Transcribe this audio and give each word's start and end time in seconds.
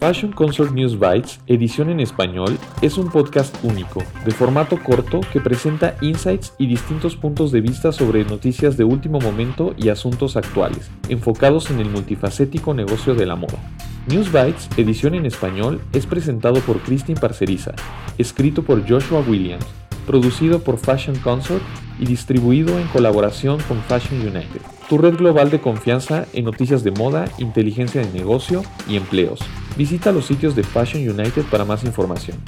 Fashion 0.00 0.30
Consort 0.30 0.72
News 0.72 0.96
Bites, 0.96 1.40
edición 1.48 1.90
en 1.90 1.98
español, 1.98 2.56
es 2.82 2.98
un 2.98 3.10
podcast 3.10 3.56
único, 3.64 4.00
de 4.24 4.30
formato 4.30 4.78
corto 4.80 5.20
que 5.32 5.40
presenta 5.40 5.96
insights 6.00 6.54
y 6.56 6.68
distintos 6.68 7.16
puntos 7.16 7.50
de 7.50 7.60
vista 7.60 7.90
sobre 7.90 8.24
noticias 8.24 8.76
de 8.76 8.84
último 8.84 9.18
momento 9.18 9.74
y 9.76 9.88
asuntos 9.88 10.36
actuales, 10.36 10.88
enfocados 11.08 11.70
en 11.70 11.80
el 11.80 11.90
multifacético 11.90 12.74
negocio 12.74 13.16
de 13.16 13.26
la 13.26 13.34
moda. 13.34 13.58
News 14.06 14.30
Bites, 14.30 14.68
edición 14.76 15.16
en 15.16 15.26
español, 15.26 15.80
es 15.92 16.06
presentado 16.06 16.60
por 16.60 16.78
Christine 16.78 17.20
Parceriza, 17.20 17.72
escrito 18.18 18.62
por 18.62 18.88
Joshua 18.88 19.24
Williams, 19.26 19.66
producido 20.06 20.60
por 20.60 20.78
Fashion 20.78 21.18
Consort 21.18 21.62
y 21.98 22.06
distribuido 22.06 22.78
en 22.78 22.86
colaboración 22.86 23.58
con 23.66 23.82
Fashion 23.82 24.20
United, 24.20 24.62
tu 24.88 24.96
red 24.96 25.16
global 25.16 25.50
de 25.50 25.60
confianza 25.60 26.26
en 26.32 26.46
noticias 26.46 26.82
de 26.82 26.90
moda, 26.90 27.26
inteligencia 27.38 28.00
de 28.00 28.10
negocio 28.12 28.62
y 28.88 28.96
empleos. 28.96 29.38
Visita 29.76 30.12
los 30.12 30.26
sitios 30.26 30.56
de 30.56 30.62
Fashion 30.62 31.02
United 31.02 31.44
para 31.50 31.66
más 31.66 31.84
información. 31.84 32.38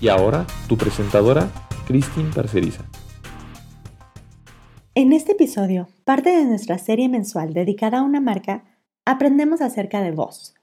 Y 0.00 0.08
ahora, 0.08 0.46
tu 0.68 0.76
presentadora, 0.76 1.50
Christine 1.88 2.30
Parceriza. 2.32 2.84
En 4.94 5.12
este 5.12 5.32
episodio, 5.32 5.88
parte 6.04 6.30
de 6.30 6.44
nuestra 6.44 6.78
serie 6.78 7.08
mensual 7.08 7.52
dedicada 7.52 7.98
a 7.98 8.02
una 8.02 8.20
marca, 8.20 8.64
aprendemos 9.04 9.60
acerca 9.60 10.00
de 10.00 10.12
Voz, 10.12 10.54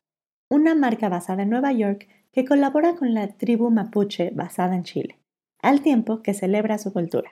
una 0.49 0.73
marca 0.73 1.09
basada 1.09 1.43
en 1.43 1.49
Nueva 1.49 1.73
York 1.73 2.07
que 2.31 2.45
colabora 2.45 2.95
con 2.95 3.13
la 3.13 3.27
tribu 3.27 3.71
mapuche 3.71 4.31
basada 4.31 4.75
en 4.75 4.83
Chile, 4.83 5.19
al 5.61 5.81
tiempo 5.81 6.21
que 6.21 6.33
celebra 6.33 6.77
su 6.77 6.93
cultura. 6.93 7.31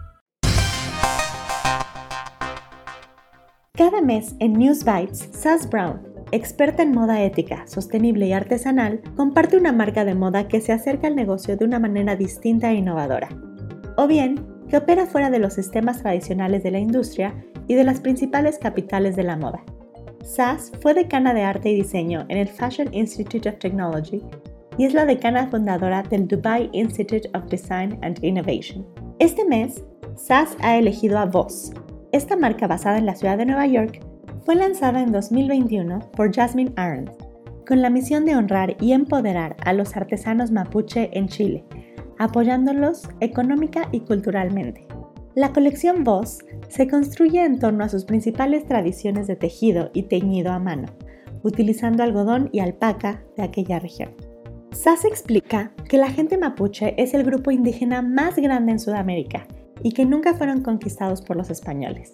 Cada 3.81 3.99
mes 3.99 4.35
en 4.37 4.53
News 4.53 4.85
Bites, 4.85 5.27
Sass 5.31 5.67
Brown, 5.67 6.03
experta 6.31 6.83
en 6.83 6.91
moda 6.91 7.23
ética, 7.23 7.65
sostenible 7.65 8.27
y 8.27 8.31
artesanal, 8.31 9.01
comparte 9.15 9.57
una 9.57 9.71
marca 9.71 10.05
de 10.05 10.13
moda 10.13 10.47
que 10.47 10.61
se 10.61 10.71
acerca 10.71 11.07
al 11.07 11.15
negocio 11.15 11.57
de 11.57 11.65
una 11.65 11.79
manera 11.79 12.15
distinta 12.15 12.69
e 12.69 12.75
innovadora. 12.75 13.29
O 13.97 14.05
bien, 14.05 14.45
que 14.69 14.77
opera 14.77 15.07
fuera 15.07 15.31
de 15.31 15.39
los 15.39 15.55
sistemas 15.55 16.03
tradicionales 16.03 16.61
de 16.61 16.69
la 16.69 16.77
industria 16.77 17.33
y 17.67 17.73
de 17.73 17.83
las 17.83 17.99
principales 17.99 18.59
capitales 18.59 19.15
de 19.15 19.23
la 19.23 19.35
moda. 19.35 19.63
Sass 20.23 20.71
fue 20.79 20.93
decana 20.93 21.33
de 21.33 21.41
arte 21.41 21.71
y 21.71 21.75
diseño 21.77 22.27
en 22.29 22.37
el 22.37 22.49
Fashion 22.49 22.93
Institute 22.93 23.49
of 23.49 23.57
Technology 23.57 24.21
y 24.77 24.85
es 24.85 24.93
la 24.93 25.07
decana 25.07 25.47
fundadora 25.47 26.03
del 26.03 26.27
Dubai 26.27 26.69
Institute 26.73 27.27
of 27.33 27.49
Design 27.49 27.97
and 28.03 28.23
Innovation. 28.23 28.85
Este 29.17 29.43
mes, 29.43 29.83
Sass 30.15 30.55
ha 30.61 30.77
elegido 30.77 31.17
a 31.17 31.25
Voss, 31.25 31.71
esta 32.11 32.35
marca 32.35 32.67
basada 32.67 32.97
en 32.97 33.05
la 33.05 33.15
ciudad 33.15 33.37
de 33.37 33.45
Nueva 33.45 33.67
York 33.67 34.01
fue 34.45 34.55
lanzada 34.55 35.01
en 35.01 35.11
2021 35.11 35.99
por 36.11 36.33
Jasmine 36.33 36.73
Arns, 36.75 37.11
con 37.65 37.81
la 37.81 37.89
misión 37.89 38.25
de 38.25 38.35
honrar 38.35 38.75
y 38.81 38.91
empoderar 38.91 39.55
a 39.63 39.71
los 39.71 39.95
artesanos 39.95 40.51
mapuche 40.51 41.09
en 41.13 41.27
Chile, 41.27 41.63
apoyándolos 42.17 43.07
económica 43.21 43.87
y 43.91 44.01
culturalmente. 44.01 44.87
La 45.35 45.53
colección 45.53 46.03
Voz 46.03 46.39
se 46.67 46.89
construye 46.89 47.45
en 47.45 47.59
torno 47.59 47.85
a 47.85 47.89
sus 47.89 48.03
principales 48.03 48.65
tradiciones 48.65 49.27
de 49.27 49.37
tejido 49.37 49.89
y 49.93 50.03
teñido 50.03 50.51
a 50.51 50.59
mano, 50.59 50.87
utilizando 51.43 52.03
algodón 52.03 52.49
y 52.51 52.59
alpaca 52.59 53.23
de 53.37 53.43
aquella 53.43 53.79
región. 53.79 54.13
Sass 54.71 55.05
explica 55.05 55.71
que 55.87 55.97
la 55.97 56.09
gente 56.09 56.37
mapuche 56.37 56.93
es 57.01 57.13
el 57.13 57.23
grupo 57.23 57.51
indígena 57.51 58.01
más 58.01 58.35
grande 58.35 58.73
en 58.73 58.79
Sudamérica 58.79 59.47
y 59.83 59.91
que 59.91 60.05
nunca 60.05 60.33
fueron 60.33 60.61
conquistados 60.61 61.21
por 61.21 61.37
los 61.37 61.49
españoles. 61.49 62.13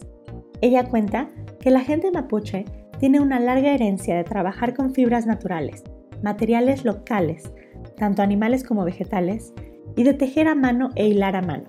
Ella 0.61 0.85
cuenta 0.85 1.29
que 1.59 1.71
la 1.71 1.81
gente 1.81 2.11
mapuche 2.11 2.65
tiene 2.99 3.19
una 3.19 3.39
larga 3.39 3.73
herencia 3.73 4.15
de 4.15 4.23
trabajar 4.23 4.73
con 4.73 4.93
fibras 4.93 5.25
naturales, 5.25 5.83
materiales 6.23 6.83
locales, 6.83 7.51
tanto 7.95 8.21
animales 8.21 8.63
como 8.63 8.83
vegetales, 8.83 9.53
y 9.95 10.03
de 10.03 10.13
tejer 10.13 10.47
a 10.47 10.55
mano 10.55 10.91
e 10.95 11.07
hilar 11.07 11.35
a 11.35 11.41
mano. 11.41 11.65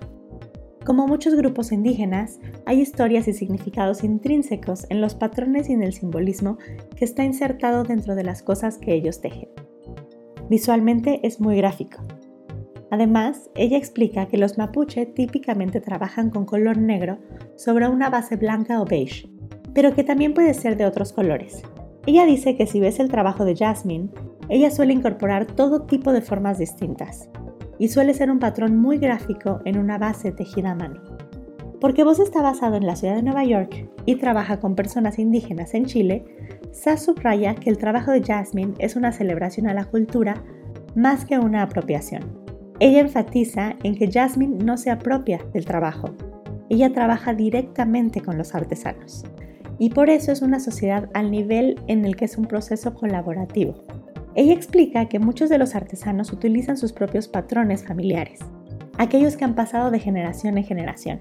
Como 0.85 1.07
muchos 1.07 1.35
grupos 1.35 1.71
indígenas, 1.71 2.39
hay 2.65 2.81
historias 2.81 3.27
y 3.27 3.33
significados 3.33 4.03
intrínsecos 4.03 4.87
en 4.89 5.01
los 5.01 5.13
patrones 5.13 5.69
y 5.69 5.73
en 5.73 5.83
el 5.83 5.93
simbolismo 5.93 6.57
que 6.95 7.05
está 7.05 7.23
insertado 7.23 7.83
dentro 7.83 8.15
de 8.15 8.23
las 8.23 8.41
cosas 8.41 8.77
que 8.77 8.93
ellos 8.93 9.21
tejen. 9.21 9.49
Visualmente 10.49 11.19
es 11.27 11.39
muy 11.39 11.57
gráfico, 11.57 12.01
Además, 12.91 13.49
ella 13.55 13.77
explica 13.77 14.27
que 14.27 14.37
los 14.37 14.57
mapuche 14.57 15.05
típicamente 15.05 15.79
trabajan 15.79 16.29
con 16.29 16.45
color 16.45 16.77
negro 16.77 17.19
sobre 17.55 17.87
una 17.87 18.09
base 18.09 18.35
blanca 18.35 18.81
o 18.81 18.85
beige, 18.85 19.29
pero 19.73 19.93
que 19.93 20.03
también 20.03 20.33
puede 20.33 20.53
ser 20.53 20.77
de 20.77 20.85
otros 20.85 21.13
colores. 21.13 21.61
Ella 22.05 22.25
dice 22.25 22.55
que 22.55 22.65
si 22.65 22.79
ves 22.79 22.99
el 22.99 23.09
trabajo 23.09 23.45
de 23.45 23.55
Jasmine, 23.55 24.09
ella 24.49 24.71
suele 24.71 24.93
incorporar 24.93 25.45
todo 25.45 25.83
tipo 25.83 26.11
de 26.11 26.21
formas 26.21 26.57
distintas 26.57 27.29
y 27.77 27.89
suele 27.89 28.13
ser 28.13 28.31
un 28.31 28.39
patrón 28.39 28.77
muy 28.77 28.97
gráfico 28.97 29.61
en 29.65 29.77
una 29.77 29.97
base 29.97 30.31
tejida 30.31 30.71
a 30.71 30.75
mano. 30.75 31.01
Porque 31.79 32.03
vos 32.03 32.19
está 32.19 32.41
basado 32.41 32.75
en 32.75 32.85
la 32.85 32.95
ciudad 32.95 33.15
de 33.15 33.23
Nueva 33.23 33.45
York 33.45 33.89
y 34.05 34.15
trabaja 34.15 34.59
con 34.59 34.75
personas 34.75 35.19
indígenas 35.19 35.73
en 35.73 35.85
Chile, 35.85 36.25
Sass 36.71 37.03
subraya 37.03 37.55
que 37.55 37.69
el 37.69 37.77
trabajo 37.77 38.11
de 38.11 38.23
Jasmine 38.23 38.73
es 38.79 38.95
una 38.95 39.11
celebración 39.11 39.67
a 39.67 39.73
la 39.73 39.85
cultura 39.85 40.43
más 40.95 41.25
que 41.25 41.39
una 41.39 41.63
apropiación. 41.63 42.38
Ella 42.81 43.01
enfatiza 43.01 43.75
en 43.83 43.95
que 43.95 44.09
Jasmine 44.09 44.63
no 44.63 44.77
se 44.77 44.89
apropia 44.89 45.41
del 45.53 45.65
trabajo. 45.65 46.11
Ella 46.69 46.93
trabaja 46.93 47.33
directamente 47.33 48.21
con 48.21 48.37
los 48.37 48.55
artesanos. 48.55 49.25
Y 49.79 49.89
por 49.89 50.09
eso 50.09 50.31
es 50.31 50.41
una 50.41 50.61
sociedad 50.61 51.09
al 51.13 51.29
nivel 51.29 51.77
en 51.87 52.05
el 52.05 52.15
que 52.15 52.25
es 52.25 52.37
un 52.37 52.45
proceso 52.45 52.93
colaborativo. 52.93 53.75
Ella 54.35 54.53
explica 54.53 55.09
que 55.09 55.19
muchos 55.19 55.49
de 55.49 55.57
los 55.57 55.75
artesanos 55.75 56.31
utilizan 56.31 56.77
sus 56.77 56.93
propios 56.93 57.27
patrones 57.27 57.85
familiares, 57.85 58.39
aquellos 58.97 59.35
que 59.35 59.43
han 59.43 59.55
pasado 59.55 59.91
de 59.91 59.99
generación 59.99 60.57
en 60.57 60.63
generación, 60.63 61.19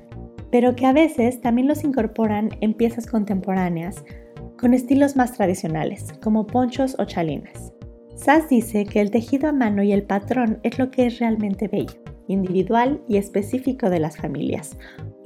pero 0.52 0.76
que 0.76 0.86
a 0.86 0.92
veces 0.92 1.40
también 1.40 1.66
los 1.66 1.82
incorporan 1.82 2.50
en 2.60 2.74
piezas 2.74 3.06
contemporáneas 3.06 4.04
con 4.58 4.74
estilos 4.74 5.16
más 5.16 5.32
tradicionales, 5.32 6.12
como 6.22 6.46
ponchos 6.46 6.94
o 6.98 7.04
chalinas. 7.04 7.72
Sass 8.18 8.48
dice 8.48 8.84
que 8.84 9.00
el 9.00 9.12
tejido 9.12 9.48
a 9.48 9.52
mano 9.52 9.84
y 9.84 9.92
el 9.92 10.02
patrón 10.02 10.58
es 10.64 10.76
lo 10.76 10.90
que 10.90 11.06
es 11.06 11.20
realmente 11.20 11.68
bello, 11.68 12.02
individual 12.26 13.00
y 13.08 13.16
específico 13.16 13.90
de 13.90 14.00
las 14.00 14.16
familias 14.16 14.76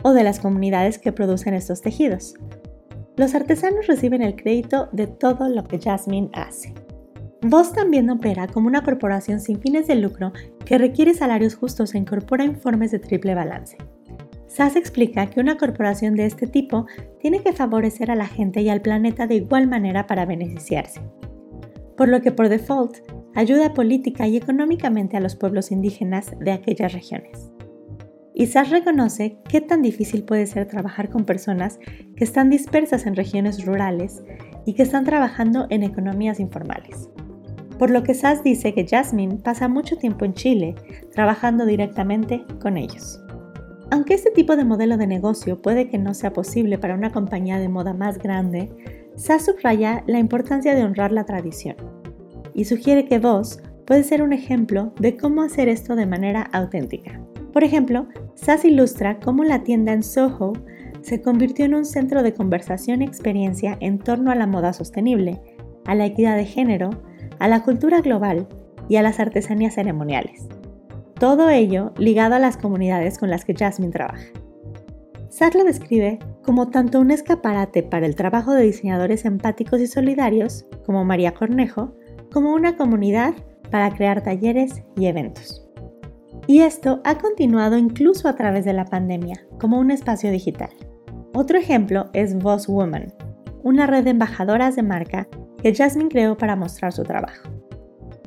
o 0.03 0.13
de 0.13 0.23
las 0.23 0.41
comunidades 0.41 0.99
que 0.99 1.11
producen 1.11 1.55
estos 1.55 1.81
tejidos. 1.81 2.35
Los 3.17 3.35
artesanos 3.35 3.87
reciben 3.87 4.21
el 4.21 4.37
crédito 4.37 4.91
de 4.93 5.07
todo 5.07 5.49
lo 5.49 5.65
que 5.65 5.81
Jasmine 5.81 6.29
hace. 6.35 6.75
Voss 7.41 7.73
también 7.73 8.11
opera 8.11 8.47
como 8.47 8.69
una 8.69 8.85
corporación 8.85 9.41
sin 9.41 9.59
fines 9.59 9.87
de 9.87 9.95
lucro 9.95 10.33
que 10.67 10.77
requiere 10.77 11.15
salarios 11.15 11.55
justos 11.55 11.95
e 11.95 11.99
incorpora 11.99 12.45
informes 12.45 12.91
de 12.91 12.99
triple 12.99 13.35
balance. 13.35 13.79
Sass 14.49 14.77
explica 14.77 15.31
que 15.31 15.41
una 15.41 15.57
corporación 15.57 16.15
de 16.15 16.27
este 16.27 16.47
tipo 16.47 16.85
tiene 17.21 17.43
que 17.43 17.55
favorecer 17.55 18.11
a 18.11 18.17
la 18.17 18.27
gente 18.27 18.61
y 18.61 18.69
al 18.69 18.83
planeta 18.83 19.27
de 19.27 19.37
igual 19.37 19.67
manera 19.67 20.07
para 20.07 20.27
beneficiarse 20.27 21.01
por 21.97 22.09
lo 22.09 22.21
que 22.21 22.33
por 22.33 22.49
default 22.49 22.99
ayuda 23.35 23.75
política 23.75 24.27
y 24.27 24.37
económicamente 24.37 25.17
a 25.17 25.21
los 25.21 25.37
pueblos 25.37 25.71
indígenas 25.71 26.33
de 26.39 26.53
aquellas 26.53 26.93
regiones. 26.93 27.53
Isaac 28.35 28.69
reconoce 28.71 29.37
qué 29.49 29.61
tan 29.61 29.83
difícil 29.83 30.25
puede 30.25 30.47
ser 30.47 30.67
trabajar 30.67 31.11
con 31.11 31.25
personas 31.25 31.79
que 32.17 32.25
están 32.25 32.49
dispersas 32.49 33.07
en 33.07 33.15
regiones 33.15 33.67
rurales 33.67 34.23
y 34.65 34.75
que 34.75 34.83
están 34.83 35.05
trabajando 35.05 35.67
en 35.69 35.83
economías 35.83 36.41
informales. 36.41 37.11
Por 37.79 37.91
lo 37.91 38.03
que 38.03 38.15
SAS 38.15 38.43
dice 38.43 38.73
que 38.75 38.87
Jasmine 38.87 39.37
pasa 39.37 39.69
mucho 39.69 39.97
tiempo 39.97 40.25
en 40.25 40.35
Chile 40.35 40.75
trabajando 41.13 41.67
directamente 41.67 42.45
con 42.61 42.77
ellos. 42.77 43.21
Aunque 43.91 44.15
este 44.15 44.31
tipo 44.31 44.57
de 44.57 44.65
modelo 44.65 44.97
de 44.97 45.07
negocio 45.07 45.61
puede 45.61 45.91
que 45.91 45.99
no 45.99 46.15
sea 46.15 46.33
posible 46.33 46.79
para 46.79 46.95
una 46.95 47.13
compañía 47.13 47.59
de 47.59 47.69
moda 47.69 47.93
más 47.93 48.19
grande, 48.19 48.71
SAS 49.17 49.45
subraya 49.45 50.03
la 50.07 50.19
importancia 50.19 50.75
de 50.75 50.85
honrar 50.85 51.13
la 51.13 51.25
tradición 51.25 51.77
y 52.55 52.65
sugiere 52.65 53.05
que 53.05 53.19
vos 53.19 53.61
puede 53.87 54.05
ser 54.05 54.23
un 54.23 54.33
ejemplo 54.33 54.93
de 54.99 55.17
cómo 55.17 55.43
hacer 55.43 55.69
esto 55.69 55.97
de 55.97 56.07
manera 56.07 56.43
auténtica. 56.53 57.21
Por 57.53 57.65
ejemplo, 57.65 58.09
SAS 58.35 58.65
ilustra 58.65 59.21
cómo 59.21 59.45
la 59.45 59.63
tienda 59.63 59.93
en 59.93 60.03
Soho 60.03 60.55
se 61.03 61.21
convirtió 61.21 61.65
en 61.65 61.75
un 61.75 61.85
centro 61.85 62.23
de 62.23 62.33
conversación 62.33 63.03
y 63.03 63.05
experiencia 63.05 63.77
en 63.81 63.99
torno 63.99 64.31
a 64.31 64.35
la 64.35 64.47
moda 64.47 64.73
sostenible, 64.73 65.41
a 65.85 65.95
la 65.95 66.07
equidad 66.07 66.37
de 66.37 66.47
género, 66.47 66.91
a 67.39 67.49
la 67.49 67.63
cultura 67.63 68.01
global 68.01 68.47
y 68.89 68.97
a 68.97 69.03
las 69.03 69.21
artesanías 69.21 69.75
ceremoniales. 69.75 70.47
Todo 71.19 71.51
ello 71.51 71.93
ligado 71.99 72.37
a 72.37 72.39
las 72.39 72.57
comunidades 72.57 73.19
con 73.19 73.31
las 73.31 73.45
que 73.45 73.55
Jasmine 73.55 73.93
trabaja. 73.93 74.25
SAS 75.29 75.55
lo 75.55 75.65
describe 75.65 76.19
como 76.43 76.69
tanto 76.69 77.01
un 77.01 77.11
escaparate 77.11 77.83
para 77.83 78.07
el 78.07 78.17
trabajo 78.17 78.53
de 78.53 78.63
diseñadores 78.63 79.25
empáticos 79.25 79.81
y 79.81 79.87
solidarios, 79.87 80.67
como 80.85 81.05
María 81.05 81.35
Cornejo, 81.35 81.95
como 82.33 82.53
una 82.55 82.77
comunidad 82.77 83.35
para 83.71 83.91
crear 83.91 84.23
talleres 84.23 84.83
y 84.97 85.07
eventos. 85.07 85.67
Y 86.47 86.61
esto 86.61 87.01
ha 87.05 87.19
continuado 87.19 87.79
incluso 87.79 88.29
a 88.29 88.35
través 88.35 88.65
de 88.65 88.73
la 88.73 88.85
pandemia, 88.85 89.47
como 89.61 89.79
un 89.79 89.91
espacio 89.91 90.31
digital. 90.31 90.71
Otro 91.35 91.57
ejemplo 91.57 92.11
es 92.13 92.37
Boss 92.37 92.67
Woman, 92.67 93.13
una 93.63 93.87
red 93.87 94.05
de 94.05 94.11
embajadoras 94.11 94.77
de 94.77 94.83
marca 94.83 95.29
que 95.63 95.75
Jasmine 95.75 96.09
creó 96.09 96.37
para 96.37 96.57
mostrar 96.57 96.93
su 96.93 97.05
trabajo. 97.05 97.49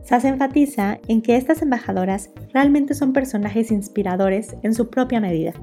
SAS 0.04 0.24
enfatiza 0.24 1.00
en 1.08 1.22
que 1.22 1.36
estas 1.36 1.62
embajadoras 1.62 2.30
realmente 2.54 2.94
son 2.94 3.12
personajes 3.12 3.72
inspiradores 3.72 4.56
en 4.62 4.74
su 4.74 4.90
propia 4.90 5.20
medida. 5.20 5.54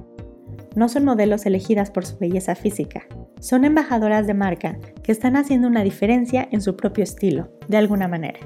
No 0.74 0.88
son 0.88 1.04
modelos 1.04 1.46
elegidas 1.46 1.90
por 1.90 2.06
su 2.06 2.18
belleza 2.18 2.54
física, 2.54 3.06
son 3.40 3.64
embajadoras 3.64 4.26
de 4.26 4.34
marca 4.34 4.78
que 5.02 5.10
están 5.10 5.34
haciendo 5.36 5.66
una 5.68 5.82
diferencia 5.82 6.46
en 6.50 6.60
su 6.60 6.76
propio 6.76 7.02
estilo, 7.02 7.50
de 7.68 7.76
alguna 7.76 8.08
manera. 8.08 8.38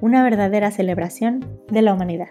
Una 0.00 0.22
verdadera 0.22 0.70
celebración 0.70 1.44
de 1.68 1.82
la 1.82 1.94
humanidad. 1.94 2.30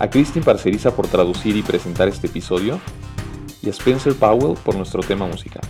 a 0.00 0.08
Christine 0.08 0.44
Parceriza 0.44 0.96
por 0.96 1.06
traducir 1.06 1.56
y 1.56 1.62
presentar 1.62 2.08
este 2.08 2.26
episodio 2.26 2.80
y 3.62 3.68
a 3.68 3.70
Spencer 3.70 4.14
Powell 4.14 4.56
por 4.64 4.74
nuestro 4.74 5.02
tema 5.02 5.26
musical. 5.26 5.62